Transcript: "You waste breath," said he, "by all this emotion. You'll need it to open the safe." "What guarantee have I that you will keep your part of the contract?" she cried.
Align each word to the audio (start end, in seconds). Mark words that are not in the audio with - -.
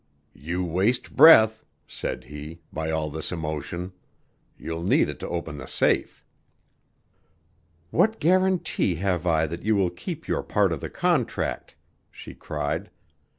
"You 0.33 0.63
waste 0.65 1.15
breath," 1.15 1.63
said 1.87 2.23
he, 2.23 2.59
"by 2.73 2.89
all 2.89 3.11
this 3.11 3.31
emotion. 3.31 3.93
You'll 4.57 4.81
need 4.81 5.09
it 5.09 5.19
to 5.19 5.29
open 5.29 5.59
the 5.59 5.67
safe." 5.67 6.25
"What 7.91 8.19
guarantee 8.19 8.95
have 8.95 9.27
I 9.27 9.45
that 9.45 9.61
you 9.61 9.75
will 9.75 9.91
keep 9.91 10.27
your 10.27 10.41
part 10.41 10.71
of 10.73 10.81
the 10.81 10.89
contract?" 10.89 11.75
she 12.09 12.33
cried. 12.33 12.89